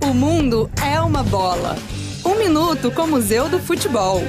O 0.00 0.14
mundo 0.14 0.70
é 0.80 1.00
uma 1.00 1.24
bola. 1.24 1.76
Um 2.24 2.36
minuto 2.36 2.90
com 2.90 3.02
o 3.02 3.08
Museu 3.08 3.48
do 3.48 3.58
Futebol. 3.58 4.22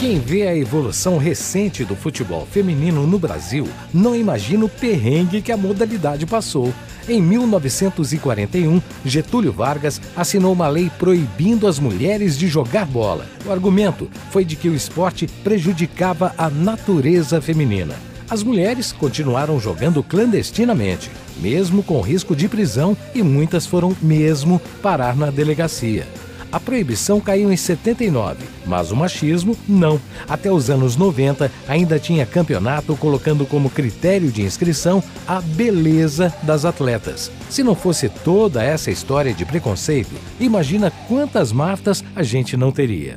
Quem 0.00 0.18
vê 0.18 0.48
a 0.48 0.56
evolução 0.56 1.18
recente 1.18 1.84
do 1.84 1.94
futebol 1.94 2.46
feminino 2.50 3.06
no 3.06 3.18
Brasil 3.18 3.68
não 3.92 4.16
imagina 4.16 4.64
o 4.64 4.68
perrengue 4.70 5.42
que 5.42 5.52
a 5.52 5.56
modalidade 5.56 6.24
passou. 6.24 6.72
Em 7.06 7.20
1941, 7.20 8.80
Getúlio 9.04 9.52
Vargas 9.52 10.00
assinou 10.16 10.54
uma 10.54 10.68
lei 10.68 10.90
proibindo 10.98 11.66
as 11.66 11.78
mulheres 11.78 12.38
de 12.38 12.48
jogar 12.48 12.86
bola. 12.86 13.26
O 13.44 13.52
argumento 13.52 14.10
foi 14.30 14.46
de 14.46 14.56
que 14.56 14.68
o 14.68 14.74
esporte 14.74 15.26
prejudicava 15.26 16.34
a 16.38 16.48
natureza 16.48 17.40
feminina. 17.40 17.94
As 18.28 18.42
mulheres 18.42 18.90
continuaram 18.92 19.60
jogando 19.60 20.02
clandestinamente, 20.02 21.10
mesmo 21.36 21.82
com 21.82 22.00
risco 22.00 22.34
de 22.34 22.48
prisão, 22.48 22.96
e 23.14 23.22
muitas 23.22 23.66
foram 23.66 23.94
mesmo 24.00 24.60
parar 24.82 25.16
na 25.16 25.30
delegacia. 25.30 26.06
A 26.50 26.60
proibição 26.60 27.20
caiu 27.20 27.52
em 27.52 27.56
79, 27.56 28.44
mas 28.64 28.92
o 28.92 28.96
machismo 28.96 29.56
não. 29.68 30.00
Até 30.28 30.52
os 30.52 30.70
anos 30.70 30.94
90 30.94 31.50
ainda 31.66 31.98
tinha 31.98 32.24
campeonato 32.24 32.96
colocando 32.96 33.44
como 33.44 33.68
critério 33.68 34.30
de 34.30 34.42
inscrição 34.42 35.02
a 35.26 35.40
beleza 35.40 36.32
das 36.44 36.64
atletas. 36.64 37.28
Se 37.50 37.64
não 37.64 37.74
fosse 37.74 38.08
toda 38.08 38.62
essa 38.62 38.88
história 38.88 39.34
de 39.34 39.44
preconceito, 39.44 40.14
imagina 40.38 40.92
quantas 41.08 41.50
Martas 41.50 42.04
a 42.14 42.22
gente 42.22 42.56
não 42.56 42.70
teria. 42.70 43.16